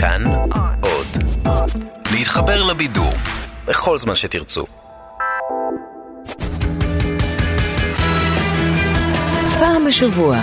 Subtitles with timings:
[0.00, 0.24] כאן
[0.80, 1.06] עוד.
[2.12, 3.12] להתחבר לבידור
[3.66, 4.66] בכל זמן שתרצו.
[9.58, 10.36] פעם בשבוע,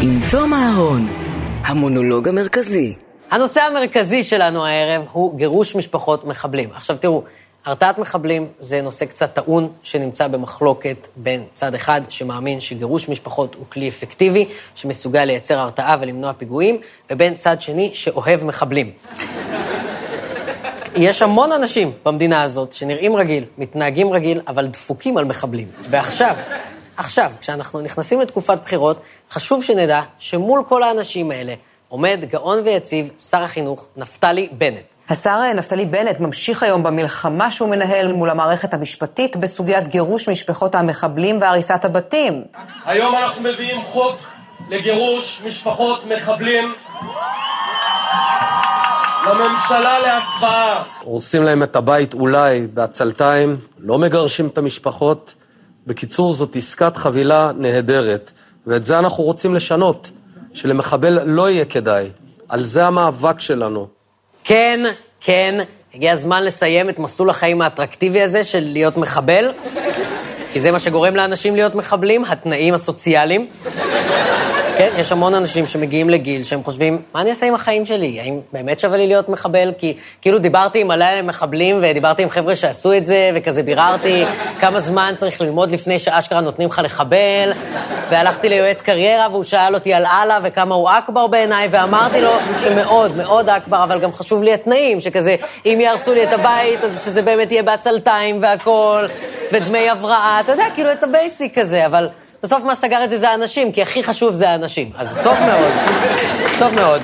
[0.00, 1.08] עם תום אהרון,
[1.64, 2.94] המונולוג המרכזי.
[3.30, 6.68] הנושא המרכזי שלנו הערב הוא גירוש משפחות מחבלים.
[6.74, 7.24] עכשיו תראו,
[7.64, 13.64] הרתעת מחבלים זה נושא קצת טעון שנמצא במחלוקת בין צד אחד שמאמין שגירוש משפחות הוא
[13.68, 18.92] כלי אפקטיבי, שמסוגל לייצר הרתעה ולמנוע פיגועים, ובין צד שני שאוהב מחבלים.
[20.96, 25.68] יש המון אנשים במדינה הזאת שנראים רגיל, מתנהגים רגיל, אבל דפוקים על מחבלים.
[25.82, 26.36] ועכשיו,
[26.96, 31.54] עכשיו, כשאנחנו נכנסים לתקופת בחירות, חשוב שנדע שמול כל האנשים האלה
[31.88, 34.99] עומד גאון ויציב שר החינוך נפתלי בנט.
[35.10, 41.38] השר נפתלי בנט ממשיך היום במלחמה שהוא מנהל מול המערכת המשפטית בסוגיית גירוש משפחות המחבלים
[41.40, 42.44] והריסת הבתים.
[42.84, 44.16] היום אנחנו מביאים חוק
[44.68, 46.74] לגירוש משפחות מחבלים
[49.26, 50.84] לממשלה להצבעה.
[51.00, 55.34] הורסים להם את הבית אולי בעצלתיים, לא מגרשים את המשפחות.
[55.86, 58.30] בקיצור, זאת עסקת חבילה נהדרת,
[58.66, 60.10] ואת זה אנחנו רוצים לשנות,
[60.54, 62.10] שלמחבל לא יהיה כדאי.
[62.48, 63.86] על זה המאבק שלנו.
[64.44, 64.80] כן,
[65.20, 65.54] כן,
[65.94, 69.52] הגיע הזמן לסיים את מסלול החיים האטרקטיבי הזה של להיות מחבל,
[70.52, 73.46] כי זה מה שגורם לאנשים להיות מחבלים, התנאים הסוציאליים.
[74.80, 78.20] כן, יש המון אנשים שמגיעים לגיל שהם חושבים, מה אני אעשה עם החיים שלי?
[78.20, 79.72] האם באמת שווה לי להיות מחבל?
[79.78, 84.24] כי כאילו דיברתי עם מלא מחבלים ודיברתי עם חבר'ה שעשו את זה, וכזה ביררתי
[84.60, 87.52] כמה זמן צריך ללמוד לפני שאשכרה נותנים לך לחבל,
[88.10, 93.16] והלכתי ליועץ קריירה והוא שאל אותי על אללה וכמה הוא אכבר בעיניי, ואמרתי לו שמאוד,
[93.16, 97.22] מאוד אכבר, אבל גם חשוב לי התנאים, שכזה, אם יהרסו לי את הבית, אז שזה
[97.22, 99.08] באמת יהיה בעצלתיים והכול,
[99.52, 102.08] ודמי הבראה, אתה יודע, כאילו את ה basic כזה, אבל...
[102.42, 104.90] בסוף מה סגר את זה זה האנשים, כי הכי חשוב זה האנשים.
[104.96, 105.72] אז טוב מאוד,
[106.58, 107.02] טוב מאוד,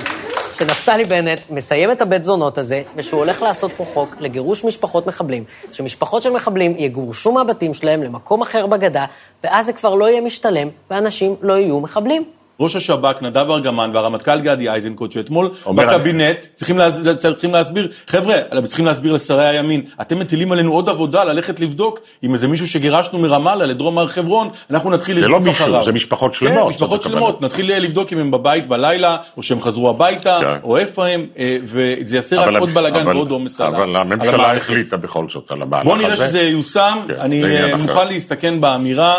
[0.53, 5.43] שנפתלי בנט מסיים את הבית זונות הזה, ושהוא הולך לעשות פה חוק לגירוש משפחות מחבלים,
[5.71, 9.05] שמשפחות של מחבלים יגורשו מהבתים שלהם למקום אחר בגדה,
[9.43, 12.36] ואז זה כבר לא יהיה משתלם, ואנשים לא יהיו מחבלים.
[12.59, 17.01] ראש השב"כ נדב ארגמן והרמטכ"ל גדי איזנקוט, שאתמול בקבינט צריכים, להס...
[17.17, 18.35] צריכים להסביר, חבר'ה,
[18.67, 23.19] צריכים להסביר לשרי הימין, אתם מטילים עלינו עוד עבודה ללכת לבדוק אם איזה מישהו שגירשנו
[23.19, 25.83] מרמאללה לדרום הר חברון, אנחנו נתחיל זה לא לרדוף מישהו, אחריו.
[25.83, 26.69] זה משפחות כן, שלמות.
[26.69, 27.47] משפחות זאת שלמות, הכוונה.
[27.47, 30.57] נתחיל לבדוק אם הם בבית בלילה, או שהם חזרו הביתה, כן.
[30.63, 33.95] או איפה הם, אה, וזה יעשה רק אבל- עוד בלאגן ועוד עומס על ה- אבל
[33.95, 34.55] הממשלה.
[34.57, 35.95] החליטה בכל זאת על המהלך הזה.
[35.95, 37.75] בוא נראה שזה ייושם, כן, אני אה.
[37.77, 39.15] מוכן להסתכן באמירה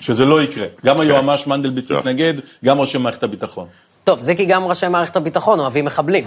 [0.00, 0.66] שזה לא יקרה.
[0.86, 1.96] גם היועמ"ש מנדלבליט כן.
[1.96, 3.66] מתנגד, גם ראשי מערכת הביטחון.
[4.04, 6.24] טוב, זה כי גם ראשי מערכת הביטחון אוהבים מחבלים.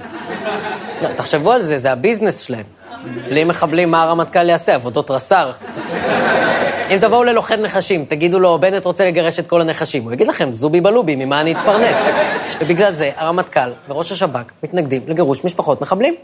[1.02, 2.66] לא, תחשבו על זה, זה הביזנס שלהם.
[3.30, 4.76] בלי מחבלים, מה הרמטכ"ל יעשה?
[4.76, 5.52] עבודות רס"ר.
[6.92, 10.04] אם תבואו ללוכד נחשים, תגידו לו, בנט רוצה לגרש את כל הנחשים.
[10.04, 11.96] הוא יגיד לכם, זובי בלובי, ממה אני אתפרנס?
[12.62, 16.16] ובגלל זה הרמטכ"ל וראש השב"כ מתנגדים לגירוש משפחות מחבלים.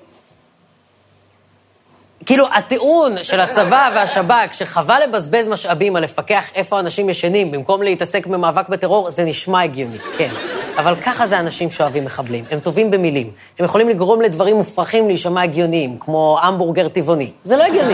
[2.28, 8.28] כאילו, הטיעון של הצבא והשב"כ, שחבל לבזבז משאבים על לפקח איפה אנשים ישנים במקום להתעסק
[8.28, 10.30] במאבק בטרור, זה נשמע הגיוני, כן.
[10.78, 12.46] אבל ככה זה אנשים שאוהבים מחבלים.
[12.52, 13.32] הם טובים במילים.
[13.60, 17.32] הם יכולים לגרום לדברים מופרכים להישמע הגיוניים, כמו המבורגר טבעוני.
[17.44, 17.94] זה לא הגיוני.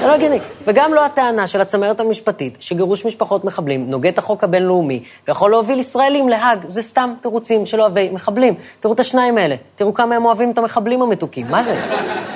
[0.00, 0.38] זה לא הגיוני.
[0.66, 5.78] וגם לא הטענה של הצמרת המשפטית, שגירוש משפחות מחבלים נוגד את החוק הבינלאומי, ויכול להוביל
[5.78, 6.58] ישראלים להאג.
[6.64, 8.54] זה סתם תירוצים של אוהבי מחבלים.
[8.80, 9.54] תראו את השניים האלה.
[9.74, 11.46] תראו כמה הם אוהבים את המחבלים המתוקים.
[11.50, 11.80] מה זה?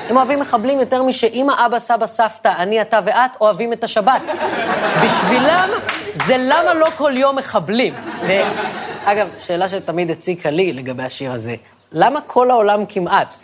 [0.09, 4.23] הם אוהבים מחבלים יותר משאמא, אבא, סבא, סבתא, אני, אתה ואת אוהבים את השבת.
[5.05, 5.69] בשבילם
[6.27, 7.95] זה למה לא כל יום מחבלים.
[9.07, 11.55] ואגב, שאלה שתמיד הציקה לי לגבי השיר הזה,
[11.93, 13.35] למה כל העולם כמעט?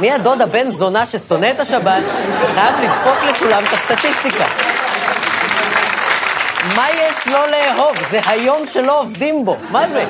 [0.00, 2.02] מי הדוד הבן זונה ששונא את השבת
[2.42, 4.44] וחייב לדפוק לכולם את הסטטיסטיקה?
[6.76, 7.96] מה יש לא לאהוב?
[8.10, 9.56] זה היום שלא עובדים בו.
[9.70, 10.04] מה זה?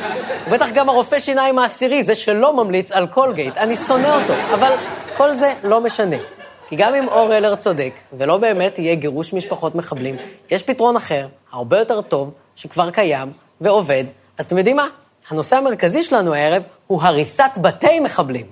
[0.50, 3.56] בטח גם הרופא שיניים העשירי, זה שלא ממליץ על קולגייט.
[3.56, 4.34] אני שונא אותו.
[4.54, 4.72] אבל
[5.16, 6.16] כל זה לא משנה.
[6.68, 10.16] כי גם אם אור אלר צודק, ולא באמת יהיה גירוש משפחות מחבלים,
[10.50, 14.04] יש פתרון אחר, הרבה יותר טוב, שכבר קיים ועובד.
[14.38, 14.86] אז אתם יודעים מה?
[15.30, 18.46] הנושא המרכזי שלנו הערב הוא הריסת בתי מחבלים.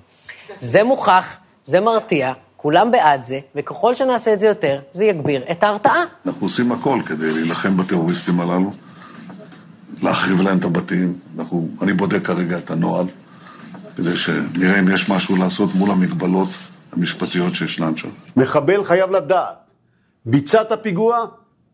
[0.55, 5.63] זה מוכח, זה מרתיע, כולם בעד זה, וככל שנעשה את זה יותר, זה יגביר את
[5.63, 6.03] ההרתעה.
[6.25, 8.73] אנחנו עושים הכל כדי להילחם בטרוריסטים הללו,
[10.03, 11.13] להחריב להם את הבתים.
[11.37, 13.05] אנחנו, אני בודק כרגע את הנוהל,
[13.95, 16.49] כדי שנראה אם יש משהו לעשות מול המגבלות
[16.91, 18.09] המשפטיות שישנן שם.
[18.37, 19.57] מחבל חייב לדעת,
[20.25, 21.25] ביצעת פיגוע,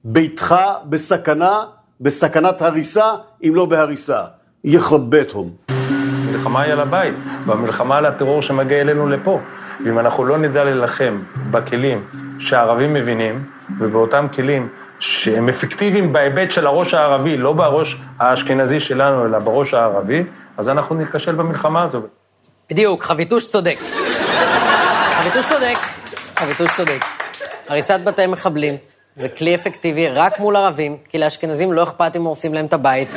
[0.03, 0.55] ביתך
[0.89, 1.63] בסכנה,
[2.01, 3.11] בסכנת הריסה,
[3.43, 4.21] אם לא בהריסה.
[4.63, 5.51] יחבטהום.
[5.69, 7.13] המלחמה היא על הבית,
[7.45, 9.39] והמלחמה על הטרור שמגיע אלינו לפה.
[9.85, 11.19] ואם אנחנו לא נדע להילחם
[11.51, 12.03] בכלים
[12.39, 13.43] שהערבים מבינים,
[13.79, 14.67] ובאותם כלים
[14.99, 20.23] שהם אפקטיביים בהיבט של הראש הערבי, לא בראש האשכנזי שלנו, אלא בראש הערבי,
[20.57, 22.01] אז אנחנו ניכשל במלחמה הזו.
[22.69, 23.77] בדיוק, חביטוש צודק.
[25.11, 25.77] חביטוש צודק,
[26.39, 27.05] חביטוש צודק.
[27.69, 28.77] הריסת בתי מחבלים
[29.15, 33.07] זה כלי אפקטיבי רק מול ערבים, כי לאשכנזים לא אכפת אם הורסים להם את הבית.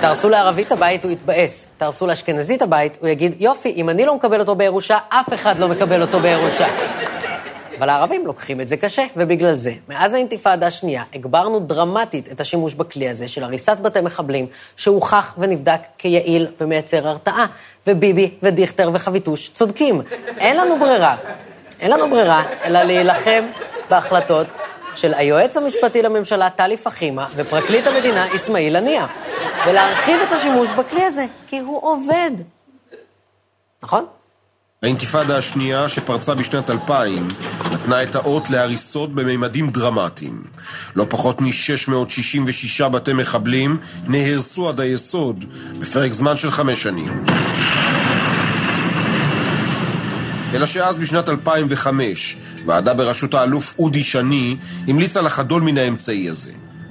[0.00, 1.66] תהרסו לערבי את הבית, הוא יתבאס.
[1.78, 5.58] תהרסו לאשכנזי את הבית, הוא יגיד, יופי, אם אני לא מקבל אותו בירושה, אף אחד
[5.58, 6.68] לא מקבל אותו בירושה.
[7.78, 12.74] אבל הערבים לוקחים את זה קשה, ובגלל זה, מאז האינתיפאדה השנייה, הגברנו דרמטית את השימוש
[12.74, 14.46] בכלי הזה של הריסת בתי מחבלים,
[14.76, 17.46] שהוכח ונבדק כיעיל ומייצר הרתעה,
[17.86, 20.02] וביבי ודיכטר וחביטוש צודקים.
[20.38, 21.16] אין לנו ברירה,
[21.80, 23.44] אין לנו ברירה, אלא להילחם
[23.90, 24.46] בהחלטות
[24.94, 29.06] של היועץ המשפטי לממשלה טלי פחימה ופרקליט המדינה אסמאעיל הנייה,
[29.66, 32.30] ולהרחיב את השימוש בכלי הזה, כי הוא עובד.
[33.82, 34.06] נכון?
[34.82, 37.28] האינתיפאדה השנייה, שפרצה בשנת 2000,
[37.72, 40.42] נתנה את האות להריסות בממדים דרמטיים.
[40.96, 43.78] לא פחות מ-666 בתי מחבלים
[44.08, 45.44] נהרסו עד היסוד
[45.78, 47.24] בפרק זמן של חמש שנים.
[50.54, 52.36] אלא שאז בשנת 2005,
[52.66, 54.56] ועדה בראשות האלוף אודי שני
[54.88, 56.50] המליצה לחדול מן האמצעי הזה.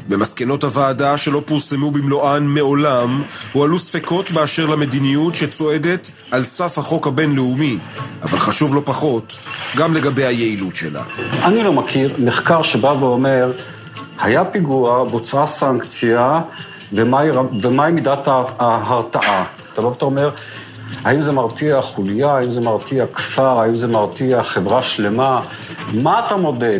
[0.10, 3.24] במסקנות הוועדה שלא פורסמו במלואן מעולם,
[3.54, 7.78] הועלו ספקות באשר למדיניות שצועדת על סף החוק הבינלאומי,
[8.22, 9.38] אבל חשוב לא פחות,
[9.78, 11.04] גם לגבי היעילות שלה.
[11.44, 13.52] אני לא מכיר מחקר שבא ואומר,
[14.20, 16.42] היה פיגוע, בוצעה סנקציה,
[16.94, 17.30] ומהי,
[17.62, 18.28] ומהי מידת
[18.60, 19.44] ההרתעה.
[19.74, 20.30] אתה ואתה אומר,
[21.04, 25.42] האם זה מרתיע חוליה, האם זה מרתיע כפר, האם זה מרתיע חברה שלמה?
[25.94, 26.80] מה אתה מודד?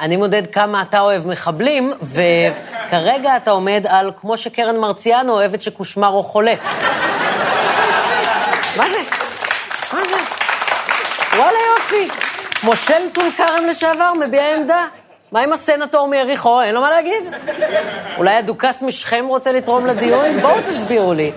[0.00, 6.22] אני מודד כמה אתה אוהב מחבלים, וכרגע אתה עומד על כמו שקרן מרציאנו אוהבת שקושמרו
[6.22, 6.54] חולה.
[8.76, 8.98] מה זה?
[9.92, 10.16] מה זה?
[11.36, 12.08] וואלה יופי.
[12.62, 14.86] מושל טול כרם לשעבר מביע עמדה.
[15.32, 16.62] מה עם הסנטור מיריחו?
[16.62, 17.24] אין לו מה להגיד?
[18.18, 20.40] אולי הדוכס משכם רוצה לתרום לדיון?
[20.40, 21.32] בואו תסבירו לי.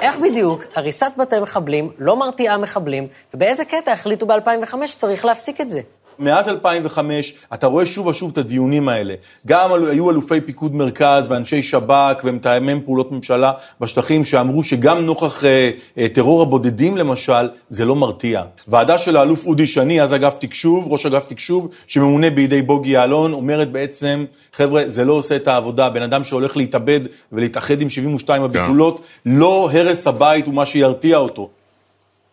[0.00, 5.70] איך בדיוק הריסת בתי מחבלים לא מרתיעה מחבלים, ובאיזה קטע החליטו ב-2005 שצריך להפסיק את
[5.70, 5.80] זה?
[6.20, 9.14] מאז 2005 אתה רואה שוב ושוב את הדיונים האלה.
[9.46, 15.70] גם היו אלופי פיקוד מרכז ואנשי שב"כ ומתאמי פעולות ממשלה בשטחים שאמרו שגם נוכח אה,
[15.98, 18.42] אה, טרור הבודדים למשל, זה לא מרתיע.
[18.68, 23.32] ועדה של האלוף אודי שני, אז אגף תקשוב, ראש אגף תקשוב, שממונה בידי בוגי יעלון,
[23.32, 25.90] אומרת בעצם, חבר'ה, זה לא עושה את העבודה.
[25.90, 27.00] בן אדם שהולך להתאבד
[27.32, 31.48] ולהתאחד עם 72 הבתולות, לא הרס הבית הוא מה שירתיע אותו.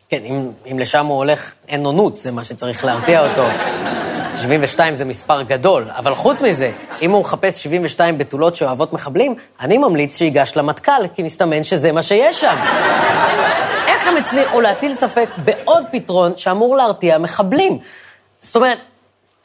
[0.10, 3.48] כן, אם, אם לשם הוא הולך, אין עונות, זה מה שצריך להרתיע אותו.
[4.36, 6.72] 72 זה מספר גדול, אבל חוץ מזה,
[7.02, 12.04] אם הוא מחפש 72 בתולות שאוהבות מחבלים, אני ממליץ שיגש למטכ"ל, כי מסתמן שזה מה
[12.04, 12.56] שיש שם.
[13.88, 17.80] איך הם הצליחו להטיל ספק בעוד פתרון שאמור להרתיע מחבלים?
[18.40, 18.78] זאת אומרת,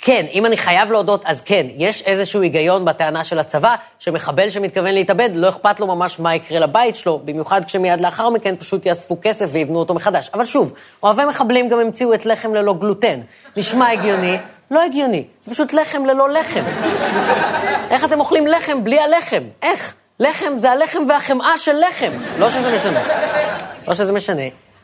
[0.05, 4.95] כן, אם אני חייב להודות, אז כן, יש איזשהו היגיון בטענה של הצבא, שמחבל שמתכוון
[4.95, 9.17] להתאבד, לא אכפת לו ממש מה יקרה לבית שלו, במיוחד כשמיד לאחר מכן פשוט יאספו
[9.23, 10.31] כסף ויבנו אותו מחדש.
[10.35, 10.73] אבל שוב,
[11.03, 13.21] אוהבי מחבלים גם המציאו את לחם ללא גלוטן.
[13.57, 14.37] נשמע הגיוני,
[14.71, 16.65] לא הגיוני, זה פשוט לחם ללא לחם.
[17.91, 19.43] איך אתם אוכלים לחם בלי הלחם?
[19.63, 19.95] איך?
[20.21, 22.13] לחם זה הלחם והחמאה של לחם.
[22.39, 23.03] לא שזה משנה.
[23.89, 24.43] לא שזה משנה,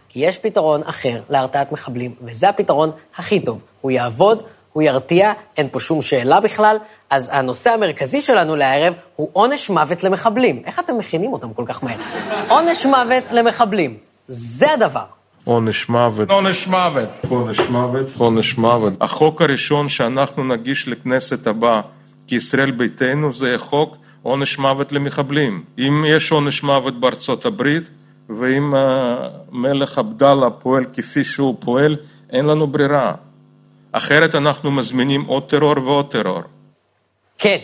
[0.08, 3.62] כי יש פתרון אחר להרתעת מחבלים, וזה הפתרון הכי טוב.
[3.80, 4.42] הוא יעבוד,
[4.72, 6.76] הוא ירתיע, אין פה שום שאלה בכלל.
[7.10, 10.62] אז הנושא המרכזי שלנו לערב הוא עונש מוות למחבלים.
[10.66, 11.96] איך אתם מכינים אותם כל כך מהר?
[12.48, 13.96] עונש מוות למחבלים.
[14.26, 15.04] זה הדבר.
[15.44, 16.30] עונש מוות.
[16.30, 17.08] עונש מוות.
[17.28, 18.06] עונש מוות.
[18.18, 18.92] עונש מוות.
[19.00, 21.80] החוק הראשון שאנחנו נגיש לכנסת הבאה
[22.26, 25.62] כישראל ביתנו זה חוק עונש מוות למחבלים.
[25.78, 27.82] אם יש עונש מוות בארצות הברית,
[28.28, 31.96] ואם המלך עבדאללה פועל כפי שהוא פועל,
[32.30, 33.12] אין לנו ברירה.
[33.92, 36.40] אחרת אנחנו מזמינים עוד טרור ועוד טרור.
[37.38, 37.58] כן,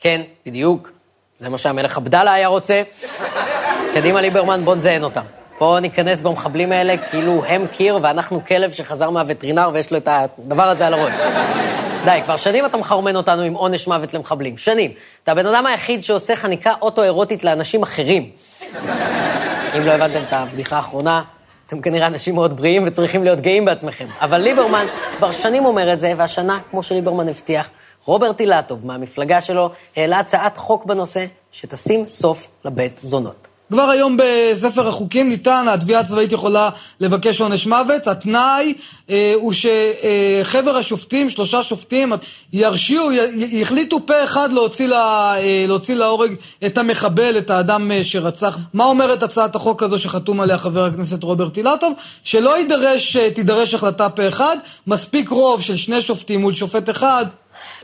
[0.00, 0.90] כן, בדיוק.
[1.36, 2.82] זה מה שהמלך עבדאללה היה רוצה.
[3.94, 5.22] קדימה ליברמן, בוא נזיין אותם.
[5.58, 10.62] בואו ניכנס במחבלים האלה כאילו הם קיר ואנחנו כלב שחזר מהווטרינר ויש לו את הדבר
[10.62, 11.14] הזה על הראש.
[12.04, 14.56] די, כבר שנים אתה מחרמן אותנו עם עונש מוות למחבלים.
[14.56, 14.90] שנים.
[15.22, 18.30] אתה הבן אדם היחיד שעושה חניקה אוטו-אירוטית לאנשים אחרים.
[19.76, 21.22] אם לא הבנתם את הבדיחה האחרונה,
[21.70, 24.06] אתם כנראה אנשים מאוד בריאים וצריכים להיות גאים בעצמכם.
[24.20, 24.86] אבל ליברמן
[25.18, 27.70] כבר שנים אומר את זה, והשנה, כמו שליברמן הבטיח,
[28.04, 33.49] רוברט אילטוב מהמפלגה שלו העלה הצעת חוק בנושא שתשים סוף לבית זונות.
[33.70, 38.06] כבר היום בספר החוקים ניתן, התביעה הצבאית יכולה לבקש עונש מוות.
[38.06, 38.74] התנאי
[39.10, 42.12] אה, הוא שחבר השופטים, שלושה שופטים,
[42.52, 46.34] ירשיעו, יחליטו פה אחד להוציא, לה, אה, להוציא להורג
[46.66, 48.58] את המחבל, את האדם אה, שרצח.
[48.74, 51.92] מה אומרת הצעת החוק הזו שחתום עליה חבר הכנסת רוברט אילטוב?
[52.24, 57.26] שלא יידרש, אה, תידרש החלטה פה אחד, מספיק רוב של שני שופטים מול שופט אחד.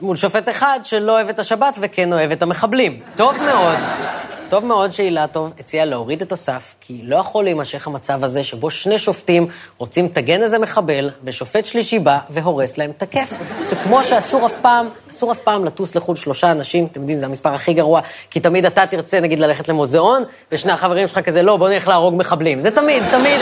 [0.00, 3.00] מול שופט אחד שלא אוהב את השבת וכן אוהב את המחבלים.
[3.16, 3.76] טוב מאוד.
[4.48, 8.98] טוב מאוד שאילטוב הציע להוריד את הסף, כי לא יכול להימשך המצב הזה שבו שני
[8.98, 9.46] שופטים
[9.78, 13.32] רוצים לטגן איזה מחבל, ושופט שלישי בא והורס להם את הכיף.
[13.62, 17.26] זה כמו שאסור אף פעם, אסור אף פעם לטוס לחו"ל שלושה אנשים, אתם יודעים, זה
[17.26, 18.00] המספר הכי גרוע,
[18.30, 20.22] כי תמיד אתה תרצה, נגיד, ללכת למוזיאון,
[20.52, 22.60] ושני החברים שלך כזה, לא, בוא נלך להרוג מחבלים.
[22.60, 23.40] זה תמיד, תמיד.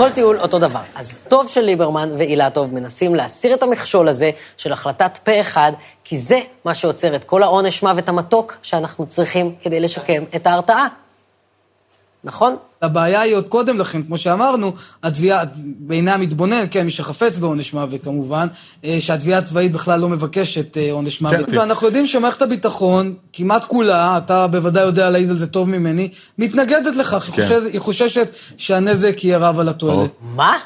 [0.00, 0.80] כל טיול אותו דבר.
[0.94, 5.72] אז טוב שליברמן ואילטוב מנסים להסיר את המכשול הזה של החלטת פה אחד,
[6.04, 10.86] כי זה מה שעוצר את כל העונש מוות המתוק שאנחנו צריכים כדי לשקם את ההרתעה.
[12.24, 12.56] נכון?
[12.82, 14.72] הבעיה היא עוד קודם לכן, כמו שאמרנו,
[15.02, 18.46] התביעה, בעיני המתבונן, כן, מי שחפץ בעונש מוות כמובן,
[18.84, 21.46] אה, שהתביעה הצבאית בכלל לא מבקשת אה, עונש מוות.
[21.50, 21.58] כן.
[21.58, 26.08] ואנחנו יודעים שמערכת הביטחון, כמעט כולה, אתה בוודאי יודע להעיד על זה טוב ממני,
[26.38, 27.42] מתנגדת לכך, היא כן.
[27.42, 30.10] חוששת- היא חוששת שהנזק יהיה רב על התועלת.
[30.20, 30.56] מה?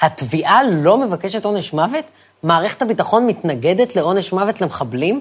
[0.00, 2.04] התביעה לא מבקשת עונש מוות?
[2.42, 5.20] מערכת הביטחון מתנגדת לעונש מוות למחבלים?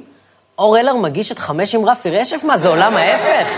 [0.60, 2.42] אור אלר מגיש את חמש עם רפי רשף?
[2.48, 3.50] מה, זה עולם ההפך?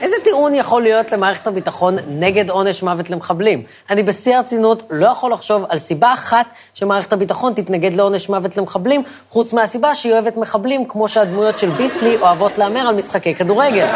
[0.00, 3.62] איזה טיעון יכול להיות למערכת הביטחון נגד עונש מוות למחבלים?
[3.90, 9.02] אני בשיא הרצינות לא יכול לחשוב על סיבה אחת שמערכת הביטחון תתנגד לעונש מוות למחבלים,
[9.28, 13.86] חוץ מהסיבה שהיא אוהבת מחבלים, כמו שהדמויות של ביסלי אוהבות להמר על משחקי כדורגל.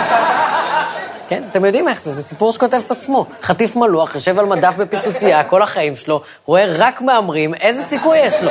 [1.29, 3.27] כן, אתם יודעים איך זה, זה סיפור שכותב את עצמו.
[3.43, 8.43] חטיף מלוח, יושב על מדף בפיצוצייה כל החיים שלו, רואה רק מהמרים, איזה סיכוי יש
[8.43, 8.51] לו?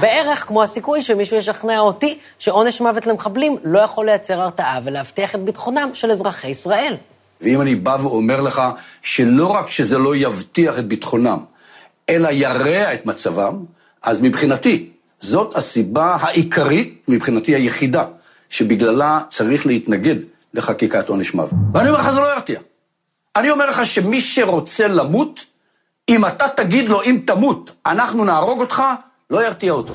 [0.00, 5.40] בערך כמו הסיכוי שמישהו ישכנע אותי שעונש מוות למחבלים לא יכול לייצר הרתעה ולהבטיח את
[5.40, 6.96] ביטחונם של אזרחי ישראל.
[7.40, 8.62] ואם אני בא ואומר לך
[9.02, 11.38] שלא רק שזה לא יבטיח את ביטחונם,
[12.08, 13.64] אלא ירע את מצבם,
[14.02, 18.04] אז מבחינתי, זאת הסיבה העיקרית, מבחינתי היחידה,
[18.48, 20.16] שבגללה צריך להתנגד
[20.54, 21.52] לחקיקת עונש מוות.
[21.74, 22.60] ואני אומר לך, זה לא ירתיע.
[23.36, 25.44] אני אומר לך שמי שרוצה למות,
[26.08, 28.82] אם אתה תגיד לו, אם תמות, אנחנו נהרוג אותך,
[29.30, 29.94] לא ירתיע אותו.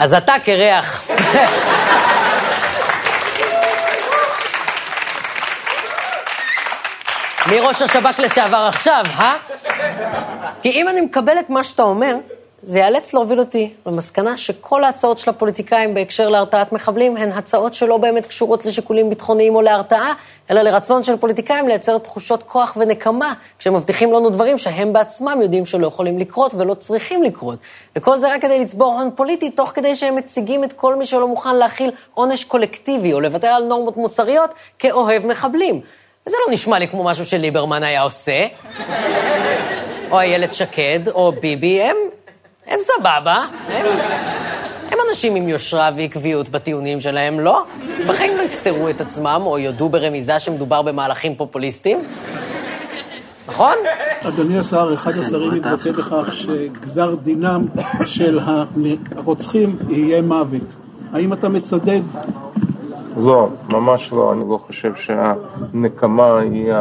[0.00, 1.10] אז אתה קרח.
[7.50, 9.36] מי ראש השב"כ לשעבר עכשיו, אה?
[10.62, 12.16] כי אם אני מקבל את מה שאתה אומר,
[12.66, 17.96] זה ייאלץ להוביל אותי למסקנה שכל ההצעות של הפוליטיקאים בהקשר להרתעת מחבלים הן הצעות שלא
[17.96, 20.12] באמת קשורות לשיקולים ביטחוניים או להרתעה,
[20.50, 25.66] אלא לרצון של פוליטיקאים לייצר תחושות כוח ונקמה, כשהם מבטיחים לנו דברים שהם בעצמם יודעים
[25.66, 27.58] שלא יכולים לקרות ולא צריכים לקרות.
[27.96, 31.28] וכל זה רק כדי לצבור הון פוליטי, תוך כדי שהם מציגים את כל מי שלא
[31.28, 35.80] מוכן להכיל עונש קולקטיבי או לוותר על נורמות מוסריות כאוהב מחבלים.
[36.26, 38.46] וזה לא נשמע לי כמו משהו שליברמן היה עושה.
[40.10, 41.96] או איילת שקד, או ביבי, הם,
[42.66, 43.44] הם סבבה.
[43.68, 43.86] הם,
[44.90, 47.64] הם אנשים עם יושרה ועקביות בטיעונים שלהם, לא?
[48.06, 51.98] בחיים לא יסתרו את עצמם, או יודו ברמיזה שמדובר במהלכים פופוליסטיים.
[53.48, 53.74] נכון?
[54.28, 57.66] אדוני השר, אחד השרים מתבטא בכך שגזר דינם
[58.04, 58.38] של
[59.16, 60.74] הרוצחים יהיה מוות.
[61.12, 62.00] האם אתה מצדד?
[63.16, 64.32] לא, ממש לא.
[64.32, 66.72] אני לא חושב שהנקמה היא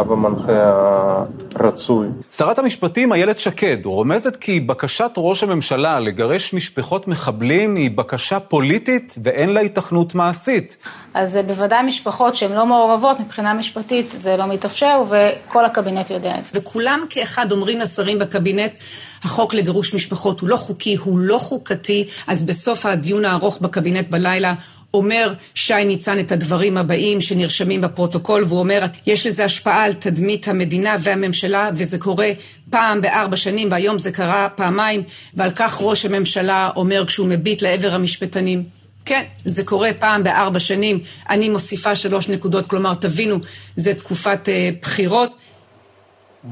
[0.00, 1.24] הקו המנחה
[1.54, 2.08] הרצוי.
[2.32, 9.14] שרת המשפטים איילת שקד רומזת כי בקשת ראש הממשלה לגרש משפחות מחבלים היא בקשה פוליטית
[9.22, 10.76] ואין לה התכנות מעשית.
[11.14, 16.46] אז בוודאי משפחות שהן לא מעורבות מבחינה משפטית, זה לא מתאפשר, וכל הקבינט יודע את
[16.52, 16.60] זה.
[16.60, 18.76] וכולם כאחד אומרים לשרים בקבינט,
[19.24, 24.54] החוק לגירוש משפחות הוא לא חוקי, הוא לא חוקתי, אז בסוף הדיון הארוך בקבינט בלילה
[24.94, 30.48] אומר שי ניצן את הדברים הבאים שנרשמים בפרוטוקול, והוא אומר, יש לזה השפעה על תדמית
[30.48, 32.30] המדינה והממשלה, וזה קורה
[32.70, 35.02] פעם בארבע שנים, והיום זה קרה פעמיים,
[35.34, 38.64] ועל כך ראש הממשלה אומר כשהוא מביט לעבר המשפטנים.
[39.04, 41.00] כן, זה קורה פעם בארבע שנים.
[41.30, 43.38] אני מוסיפה שלוש נקודות, כלומר, תבינו,
[43.76, 45.34] זה תקופת אה, בחירות.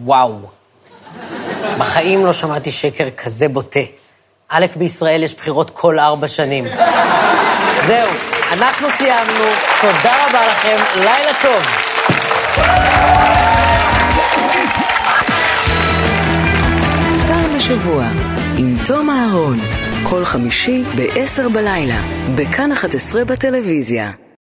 [0.04, 0.38] וואו.
[1.78, 3.80] בחיים לא שמעתי שקר כזה בוטה.
[4.48, 6.64] עלק בישראל יש בחירות כל ארבע שנים.
[7.86, 8.08] זהו,
[8.52, 9.44] אנחנו סיימנו.
[9.80, 11.62] תודה רבה לכם, לילה טוב.
[17.26, 18.04] פעם בשבוע,
[18.58, 19.58] עם תום אהרון,
[20.10, 22.00] כל חמישי ב-10 בלילה,
[22.34, 24.22] בכאן 11 בטלוויזיה.